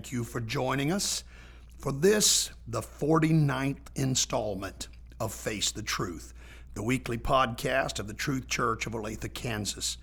[0.00, 1.24] Thank you for joining us
[1.78, 4.88] for this, the 49th installment
[5.20, 6.32] of Face the Truth,
[6.72, 9.98] the weekly podcast of the Truth Church of Olathe, Kansas.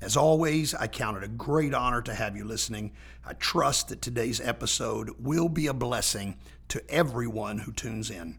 [0.00, 2.92] As always, I count it a great honor to have you listening.
[3.26, 6.38] I trust that today's episode will be a blessing
[6.68, 8.38] to everyone who tunes in.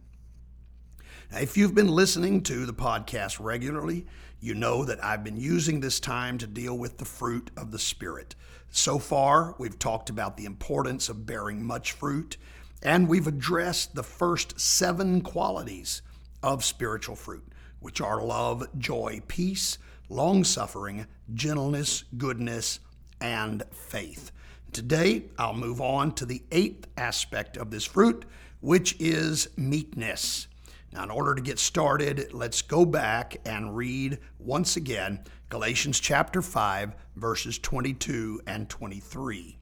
[1.36, 4.06] If you've been listening to the podcast regularly,
[4.40, 7.80] you know that I've been using this time to deal with the fruit of the
[7.80, 8.36] Spirit.
[8.70, 12.38] So far, we've talked about the importance of bearing much fruit,
[12.84, 16.04] and we've addressed the first seven qualities
[16.44, 17.48] of spiritual fruit,
[17.80, 19.80] which are love, joy, peace,
[20.10, 22.80] long suffering, gentleness, goodness,
[23.20, 24.32] and faith.
[24.72, 28.24] Today, I'll move on to the eighth aspect of this fruit,
[28.62, 30.48] which is meekness.
[30.94, 36.40] Now, in order to get started, let's go back and read once again Galatians chapter
[36.40, 39.58] 5, verses 22 and 23.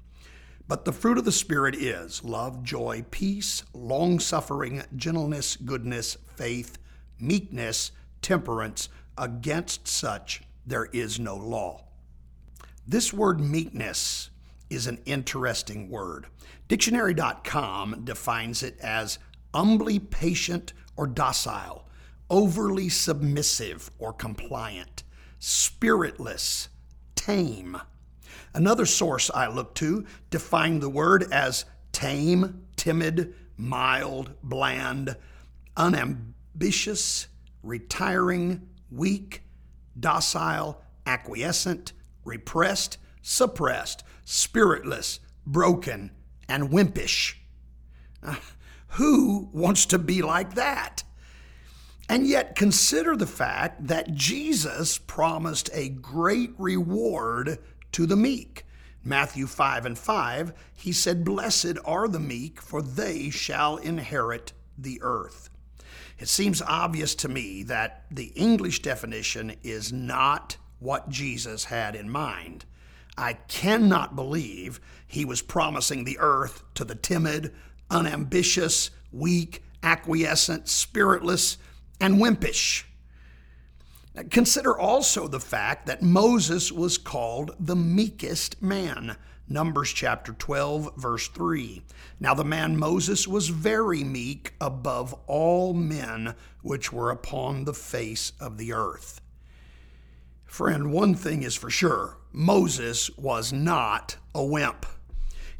[0.67, 6.77] But the fruit of the Spirit is love, joy, peace, long suffering, gentleness, goodness, faith,
[7.17, 8.89] meekness, temperance.
[9.17, 11.85] Against such there is no law.
[12.85, 14.31] This word meekness
[14.69, 16.27] is an interesting word.
[16.67, 19.17] Dictionary.com defines it as
[19.53, 21.87] humbly patient or docile,
[22.29, 25.01] overly submissive or compliant,
[25.39, 26.69] spiritless,
[27.15, 27.75] tame.
[28.53, 35.17] Another source I look to defined the word as tame, timid, mild, bland,
[35.75, 37.25] unambitious,
[37.63, 39.41] retiring, weak,
[39.99, 41.93] docile, acquiescent,
[42.23, 46.11] repressed, suppressed, spiritless, broken,
[46.47, 47.37] and wimpish.
[48.21, 48.39] Ah,
[49.01, 51.01] Who wants to be like that?
[52.07, 57.57] And yet, consider the fact that Jesus promised a great reward
[57.93, 58.63] to the meek.
[59.03, 64.99] Matthew 5 and 5, he said, Blessed are the meek, for they shall inherit the
[65.01, 65.49] earth.
[66.19, 72.07] It seems obvious to me that the English definition is not what Jesus had in
[72.07, 72.65] mind.
[73.17, 77.51] I cannot believe he was promising the earth to the timid,
[77.91, 81.57] unambitious, weak, acquiescent, spiritless,
[81.99, 82.85] and wimpish.
[84.29, 89.15] Consider also the fact that Moses was called the meekest man.
[89.47, 91.81] Numbers chapter 12, verse 3.
[92.19, 98.33] Now the man Moses was very meek above all men which were upon the face
[98.39, 99.21] of the earth.
[100.45, 104.85] Friend, one thing is for sure Moses was not a wimp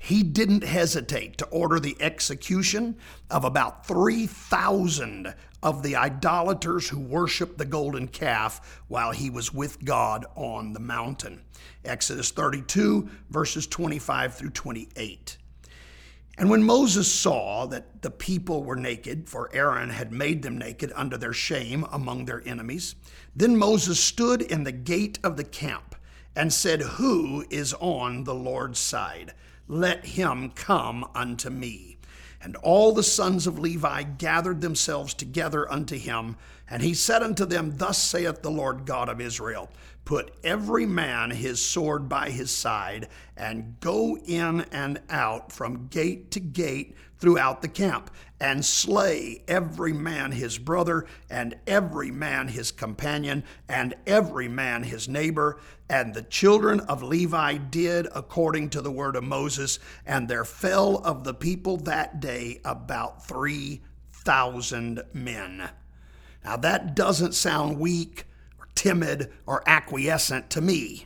[0.04, 2.98] he didn't hesitate to order the execution
[3.30, 9.86] of about 3,000 of the idolaters who worshiped the golden calf while he was with
[9.86, 11.44] God on the mountain.
[11.86, 15.38] Exodus 32, verses 25 through 28.
[16.36, 20.92] And when Moses saw that the people were naked, for Aaron had made them naked
[20.96, 22.96] under their shame among their enemies,
[23.36, 25.96] then Moses stood in the gate of the camp
[26.36, 29.36] and said, Who is on the Lord's side?
[29.72, 31.98] Let him come unto me.
[32.44, 36.36] And all the sons of Levi gathered themselves together unto him,
[36.70, 39.70] and he said unto them, Thus saith the Lord God of Israel
[40.04, 43.08] Put every man his sword by his side,
[43.38, 49.94] and go in and out from gate to gate throughout the camp, and slay every
[49.94, 55.60] man his brother, and every man his companion, and every man his neighbor.
[55.88, 60.98] And the children of Levi did according to the word of Moses, and there fell
[60.98, 65.70] of the people that day about 3,000 men.
[66.44, 68.26] Now that doesn't sound weak
[68.76, 71.06] timid or acquiescent to me.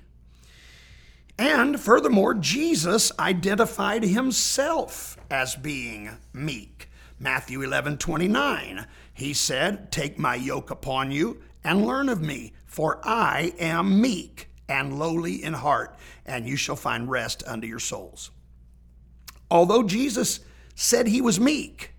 [1.37, 6.89] And furthermore, Jesus identified himself as being meek.
[7.19, 12.99] Matthew 11 29, he said, Take my yoke upon you and learn of me, for
[13.03, 18.31] I am meek and lowly in heart, and you shall find rest unto your souls.
[19.49, 20.39] Although Jesus
[20.73, 21.93] said he was meek,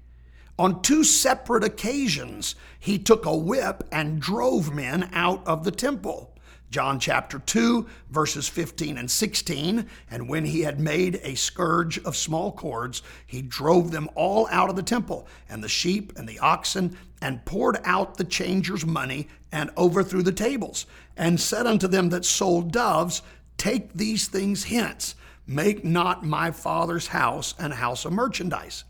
[0.59, 2.55] on two separate occasions,
[2.87, 6.33] he took a whip and drove men out of the temple.
[6.71, 9.89] John chapter 2, verses 15 and 16.
[10.09, 14.71] And when he had made a scourge of small cords, he drove them all out
[14.71, 19.27] of the temple, and the sheep and the oxen, and poured out the changers' money,
[19.51, 20.87] and overthrew the tables,
[21.17, 23.21] and said unto them that sold doves,
[23.57, 28.85] Take these things hence, make not my father's house an house of merchandise.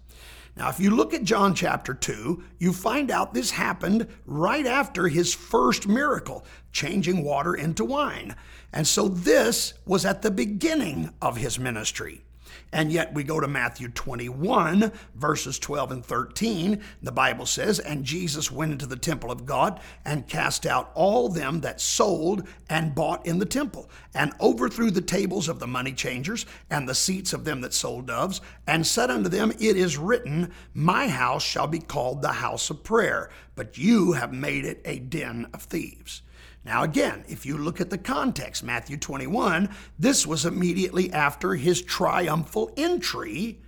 [0.56, 5.06] Now, if you look at John chapter 2, you find out this happened right after
[5.06, 8.34] his first miracle, changing water into wine.
[8.72, 12.25] And so this was at the beginning of his ministry.
[12.72, 16.80] And yet we go to Matthew 21, verses 12 and 13.
[17.02, 21.28] The Bible says, And Jesus went into the temple of God and cast out all
[21.28, 25.92] them that sold and bought in the temple, and overthrew the tables of the money
[25.92, 29.96] changers and the seats of them that sold doves, and said unto them, It is
[29.96, 34.80] written, My house shall be called the house of prayer, but you have made it
[34.84, 36.22] a den of thieves.
[36.66, 39.70] Now, again, if you look at the context, Matthew 21,
[40.00, 43.60] this was immediately after his triumphal entry,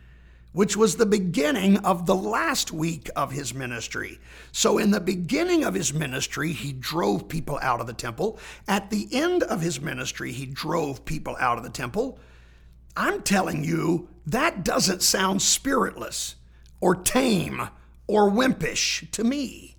[0.51, 4.19] which was the beginning of the last week of his ministry.
[4.51, 8.37] So, in the beginning of his ministry, he drove people out of the temple.
[8.67, 12.19] At the end of his ministry, he drove people out of the temple.
[12.97, 16.35] I'm telling you, that doesn't sound spiritless
[16.81, 17.69] or tame
[18.09, 19.78] or wimpish to me.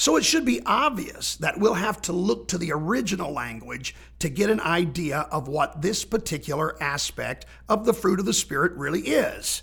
[0.00, 4.30] So it should be obvious that we'll have to look to the original language to
[4.30, 9.02] get an idea of what this particular aspect of the fruit of the Spirit really
[9.02, 9.62] is.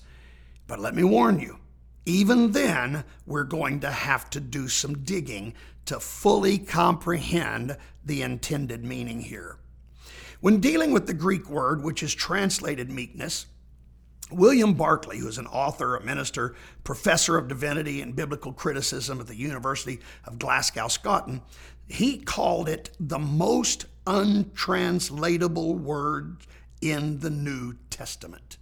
[0.68, 1.58] But let me warn you,
[2.06, 5.56] even then, we're going to have to do some digging
[5.86, 7.76] to fully comprehend
[8.06, 9.58] the intended meaning here.
[10.40, 13.48] When dealing with the Greek word, which is translated meekness,
[14.32, 19.28] William Barclay, who is an author, a minister, professor of divinity and biblical criticism at
[19.28, 21.42] the University of Glasgow, Scotland,
[21.88, 26.38] he called it the most untranslatable word
[26.82, 28.58] in the New Testament.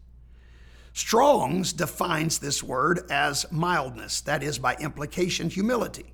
[0.94, 6.14] Strong's defines this word as mildness, that is, by implication, humility.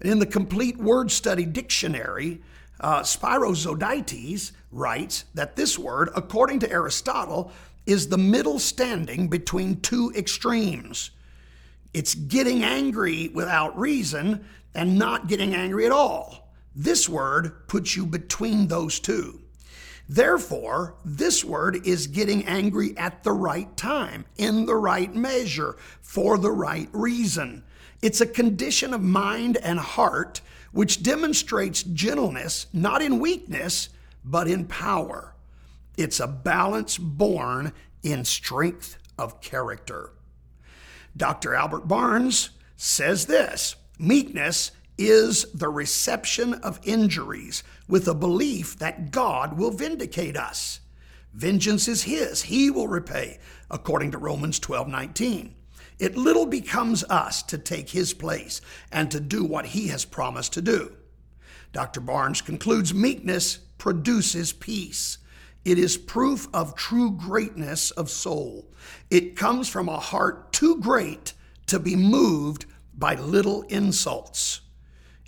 [0.00, 2.42] in the Complete Word Study Dictionary,
[2.80, 7.52] uh, Spiros Zodhiates writes that this word, according to Aristotle,
[7.86, 11.10] is the middle standing between two extremes.
[11.94, 14.44] It's getting angry without reason
[14.74, 16.52] and not getting angry at all.
[16.76, 19.40] This word puts you between those two.
[20.08, 26.38] Therefore, this word is getting angry at the right time, in the right measure, for
[26.38, 27.62] the right reason.
[28.00, 30.40] It's a condition of mind and heart
[30.72, 33.88] which demonstrates gentleness, not in weakness,
[34.24, 35.34] but in power.
[35.96, 37.72] It's a balance born
[38.02, 40.12] in strength of character.
[41.16, 41.54] Dr.
[41.54, 49.56] Albert Barnes says this meekness is the reception of injuries with a belief that God
[49.56, 50.80] will vindicate us.
[51.32, 53.38] Vengeance is his, he will repay,
[53.70, 55.54] according to Romans 12 19.
[55.98, 58.60] It little becomes us to take his place
[58.92, 60.92] and to do what he has promised to do.
[61.72, 62.00] Dr.
[62.00, 65.18] Barnes concludes meekness produces peace.
[65.64, 68.70] It is proof of true greatness of soul.
[69.10, 71.34] It comes from a heart too great
[71.66, 74.60] to be moved by little insults.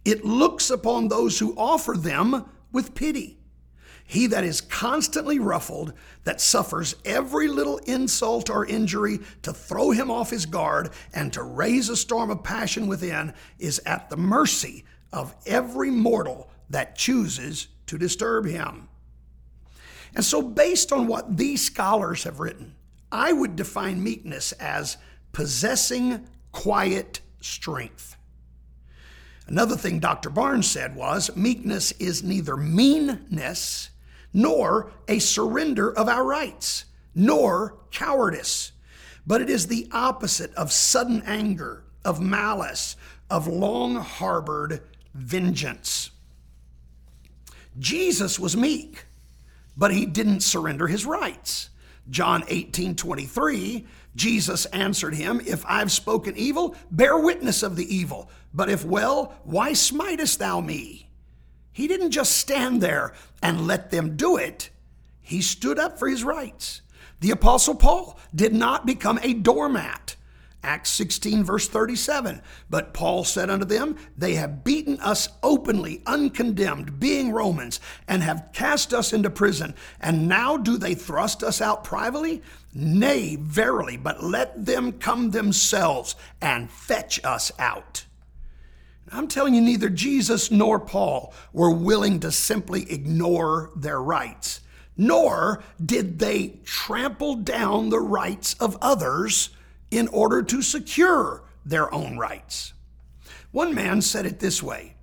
[0.05, 3.39] It looks upon those who offer them with pity.
[4.05, 5.93] He that is constantly ruffled,
[6.25, 11.45] that suffers every little insult or injury to throw him off his guard and to
[11.45, 17.69] raise a storm of passion within, is at the mercy of every mortal that chooses
[17.91, 18.89] to disturb him.
[20.15, 22.77] And so, based on what these scholars have written,
[23.11, 24.97] I would define meekness as
[25.33, 28.17] possessing quiet strength.
[29.49, 30.31] Another thing Dr.
[30.31, 33.91] Barnes said was meekness is neither meanness
[34.33, 38.71] nor a surrender of our rights, nor cowardice,
[39.27, 42.95] but it is the opposite of sudden anger, of malice,
[43.29, 44.81] of long harbored
[45.13, 46.11] vengeance.
[47.79, 49.07] Jesus was meek,
[49.77, 51.71] but he didn't surrender his rights.
[52.09, 53.87] John 18 23,
[54.17, 58.31] Jesus answered him, If I've spoken evil, bear witness of the evil.
[58.53, 61.09] But if well, why smitest thou me?
[61.73, 64.71] He didn't just stand there and let them do it,
[65.21, 66.83] he stood up for his rights.
[67.21, 70.17] The Apostle Paul did not become a doormat.
[70.63, 72.43] Acts 16, verse 37.
[72.69, 78.51] But Paul said unto them, They have beaten us openly, uncondemned, being Romans, and have
[78.53, 79.75] cast us into prison.
[80.01, 82.43] And now do they thrust us out privately?
[82.75, 88.05] Nay, verily, but let them come themselves and fetch us out.
[89.13, 94.61] I'm telling you, neither Jesus nor Paul were willing to simply ignore their rights,
[94.97, 99.51] nor did they trample down the rights of others
[99.91, 102.73] in order to secure their own rights.
[103.51, 104.95] One man said it this way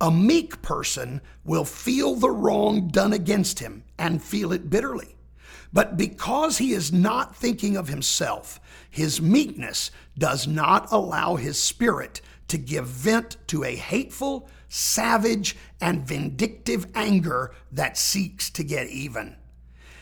[0.00, 5.16] A meek person will feel the wrong done against him and feel it bitterly.
[5.72, 12.20] But because he is not thinking of himself, his meekness does not allow his spirit
[12.46, 19.36] to give vent to a hateful, savage, and vindictive anger that seeks to get even.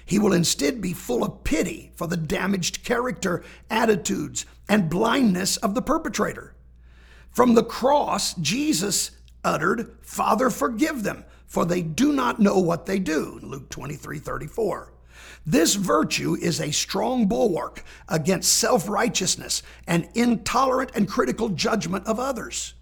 [0.05, 5.75] He will instead be full of pity for the damaged character, attitudes, and blindness of
[5.75, 6.55] the perpetrator.
[7.31, 9.13] From the cross, Jesus
[9.45, 13.39] uttered, Father, forgive them, for they do not know what they do.
[13.43, 14.93] Luke 23 34.
[15.45, 22.21] This virtue is a strong bulwark against self righteousness and intolerant and critical judgment of
[22.21, 22.75] others.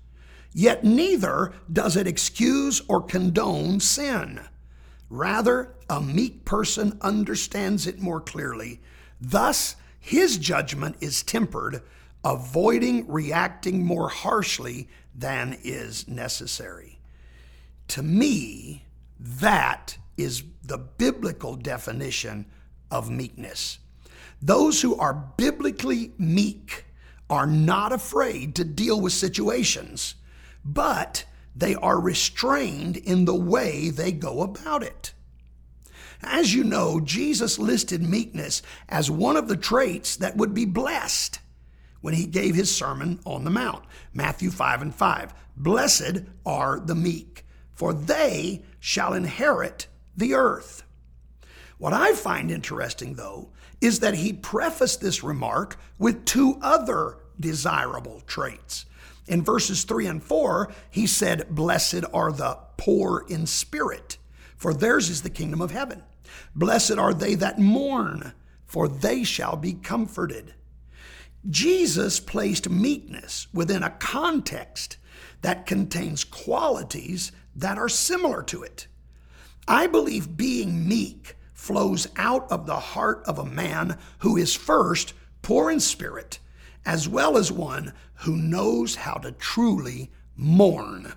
[0.52, 4.40] Yet neither does it excuse or condone sin.
[5.10, 8.80] Rather, a meek person understands it more clearly.
[9.20, 11.82] Thus, his judgment is tempered,
[12.24, 17.00] avoiding reacting more harshly than is necessary.
[17.88, 18.84] To me,
[19.18, 22.46] that is the biblical definition
[22.90, 23.78] of meekness.
[24.40, 26.84] Those who are biblically meek
[27.28, 30.14] are not afraid to deal with situations,
[30.64, 35.12] but they are restrained in the way they go about it.
[36.22, 41.40] As you know, Jesus listed meekness as one of the traits that would be blessed
[42.00, 43.84] when he gave his Sermon on the Mount.
[44.12, 45.34] Matthew 5 and 5.
[45.56, 50.82] Blessed are the meek, for they shall inherit the earth.
[51.78, 58.20] What I find interesting, though, is that he prefaced this remark with two other desirable
[58.26, 58.84] traits.
[59.30, 64.18] In verses 3 and 4, he said, Blessed are the poor in spirit,
[64.56, 66.02] for theirs is the kingdom of heaven.
[66.56, 68.32] Blessed are they that mourn,
[68.66, 70.54] for they shall be comforted.
[71.48, 74.96] Jesus placed meekness within a context
[75.42, 78.88] that contains qualities that are similar to it.
[79.68, 85.14] I believe being meek flows out of the heart of a man who is first
[85.40, 86.40] poor in spirit,
[86.84, 91.12] as well as one who knows how to truly mourn.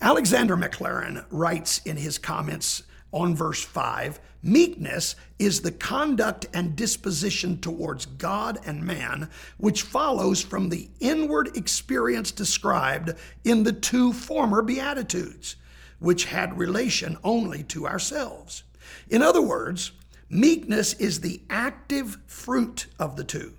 [0.00, 2.82] Alexander Maclaren writes in his comments
[3.12, 10.42] on verse 5 meekness is the conduct and disposition towards God and man which follows
[10.42, 13.12] from the inward experience described
[13.44, 15.56] in the two former Beatitudes,
[15.98, 18.62] which had relation only to ourselves.
[19.08, 19.92] In other words,
[20.28, 23.54] meekness is the active fruit of the two.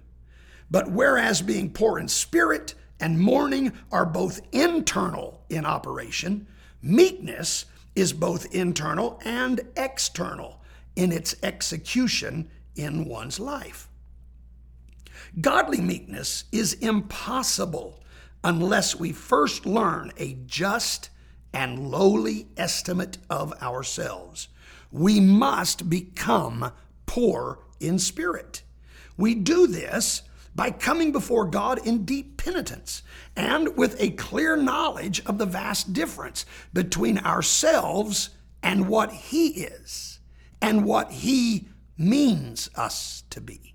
[0.72, 6.48] But whereas being poor in spirit and mourning are both internal in operation,
[6.82, 10.62] meekness is both internal and external
[10.96, 13.90] in its execution in one's life.
[15.40, 18.02] Godly meekness is impossible
[18.44, 21.10] unless we first learn a just
[21.54, 24.48] and lowly estimate of ourselves.
[24.90, 26.72] We must become
[27.06, 28.64] poor in spirit.
[29.18, 30.24] We do this
[30.56, 33.04] by coming before God in deep penitence
[33.36, 38.32] and with a clear knowledge of the vast difference between ourselves
[38.62, 40.20] and what He is
[40.62, 41.68] and what He
[41.98, 43.72] means us to be.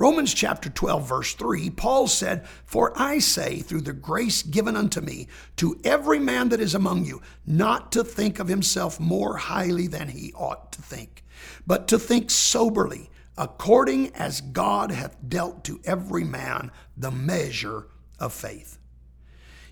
[0.00, 5.02] Romans chapter 12, verse 3, Paul said, For I say, through the grace given unto
[5.02, 9.86] me, to every man that is among you, not to think of himself more highly
[9.88, 11.22] than he ought to think,
[11.66, 17.86] but to think soberly according as God hath dealt to every man the measure
[18.18, 18.78] of faith.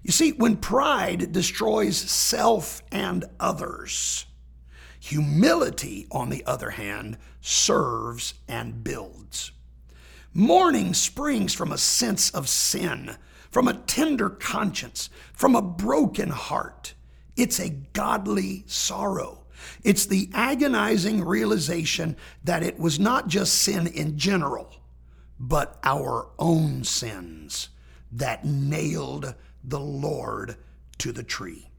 [0.03, 4.27] You see, when pride destroys self and others,
[5.01, 9.53] humility, on the other hand, serves and builds.
[10.33, 13.17] Mourning springs from a sense of sin,
[13.51, 16.95] from a tender conscience, from a broken heart.
[17.37, 19.38] It's a godly sorrow.
[19.85, 24.83] It's the agonizing realization that it was not just sin in general,
[25.39, 27.69] but our own sins
[28.13, 30.57] that nailed the Lord
[30.99, 31.71] to the tree.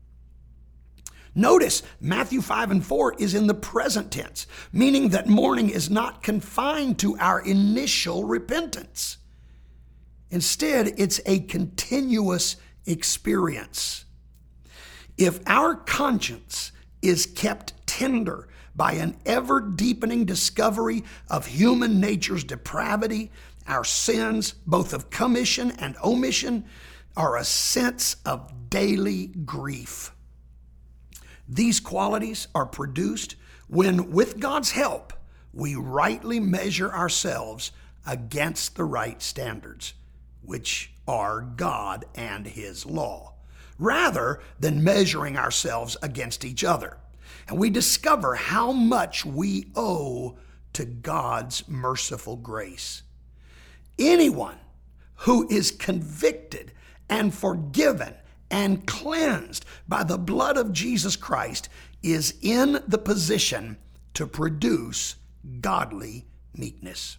[1.36, 6.24] Notice Matthew 5 and 4 is in the present tense, meaning that mourning is not
[6.24, 9.18] confined to our initial repentance.
[10.32, 12.56] Instead, it's a continuous
[12.86, 14.06] experience.
[15.18, 16.72] If our conscience
[17.02, 23.32] is kept tender by an ever deepening discovery of human nature's depravity,
[23.68, 26.66] our sins, both of commission and omission,
[27.18, 30.12] are a sense of daily grief.
[31.48, 33.36] These qualities are produced
[33.68, 35.14] when, with God's help,
[35.54, 37.72] we rightly measure ourselves
[38.06, 39.94] against the right standards,
[40.42, 43.29] which are God and His law
[43.80, 46.98] rather than measuring ourselves against each other.
[47.48, 50.38] And we discover how much we owe
[50.74, 53.02] to God's merciful grace.
[53.98, 54.58] Anyone
[55.16, 56.72] who is convicted
[57.10, 58.14] and forgiven
[58.52, 61.70] and cleansed by the blood of Jesus Christ
[62.04, 63.78] is in the position
[64.14, 65.16] to produce
[65.62, 67.18] godly meekness.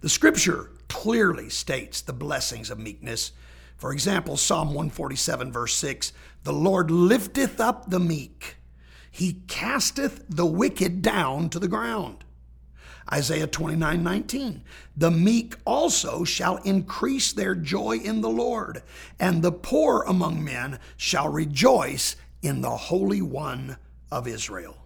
[0.00, 3.32] The scripture clearly states the blessings of meekness.
[3.76, 6.12] For example, Psalm 147, verse 6
[6.42, 8.56] The Lord lifteth up the meek,
[9.10, 12.24] he casteth the wicked down to the ground.
[13.12, 14.62] Isaiah 29 19.
[14.96, 18.82] The meek also shall increase their joy in the Lord,
[19.20, 23.76] and the poor among men shall rejoice in the Holy One
[24.10, 24.78] of Israel.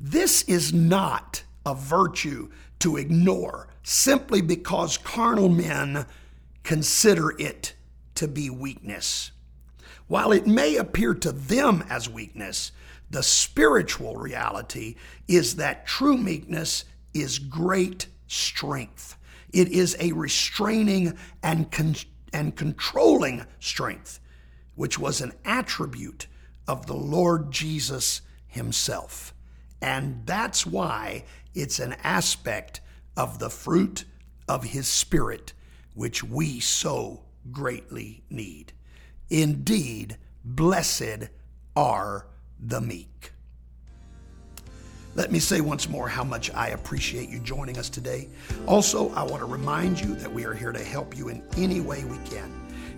[0.00, 6.06] This is not a virtue to ignore simply because carnal men
[6.64, 7.74] consider it
[8.14, 9.32] to be weakness.
[10.08, 12.72] While it may appear to them as weakness,
[13.10, 14.96] the spiritual reality
[15.28, 19.16] is that true meekness is great strength.
[19.52, 21.94] It is a restraining and, con-
[22.32, 24.18] and controlling strength,
[24.74, 26.26] which was an attribute
[26.66, 29.34] of the Lord Jesus Himself.
[29.82, 32.80] And that's why it's an aspect
[33.16, 34.04] of the fruit
[34.48, 35.52] of His Spirit,
[35.94, 38.72] which we so greatly need.
[39.30, 41.28] Indeed, blessed
[41.74, 42.26] are
[42.60, 43.32] the meek.
[45.14, 48.28] Let me say once more how much I appreciate you joining us today.
[48.66, 51.80] Also, I want to remind you that we are here to help you in any
[51.80, 52.50] way we can.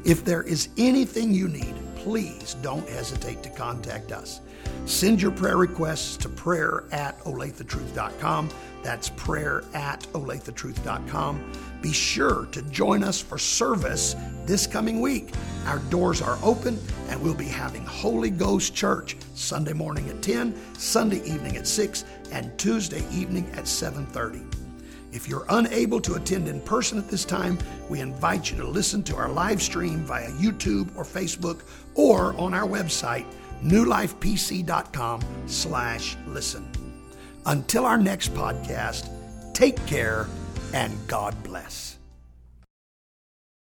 [0.04, 4.40] If there is anything you need, please don't hesitate to contact us.
[4.86, 8.50] Send your prayer requests to prayer at olathetruth.com.
[8.82, 11.52] That's prayer at olathetruth.com.
[11.84, 15.34] Be sure to join us for service this coming week.
[15.66, 16.78] Our doors are open
[17.10, 22.06] and we'll be having Holy Ghost Church Sunday morning at 10, Sunday evening at 6,
[22.32, 24.46] and Tuesday evening at 7:30.
[25.12, 27.58] If you're unable to attend in person at this time,
[27.90, 32.54] we invite you to listen to our live stream via YouTube or Facebook or on
[32.54, 33.26] our website
[33.62, 36.66] newlifepc.com slash listen.
[37.44, 39.10] Until our next podcast,
[39.52, 40.26] take care
[40.74, 41.93] and God bless.